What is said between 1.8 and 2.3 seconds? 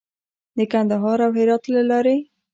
لارې.